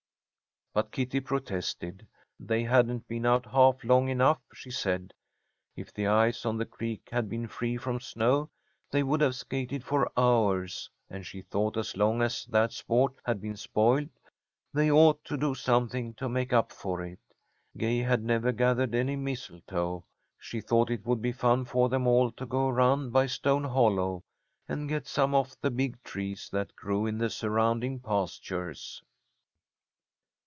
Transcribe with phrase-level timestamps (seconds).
[0.73, 2.07] But Kitty protested.
[2.39, 5.13] They hadn't been out half long enough, she said.
[5.75, 8.49] If the ice on the creek had been free from snow,
[8.89, 13.41] they would have skated for hours, and she thought as long as that sport had
[13.41, 14.07] been spoiled,
[14.73, 17.19] they ought to do something to make up for it.
[17.75, 20.05] Gay had never gathered any mistletoe.
[20.39, 24.23] She thought it would be fun for them all to go around by Stone Hollow,
[24.69, 29.03] and get some off the big trees that grew in the surrounding pastures.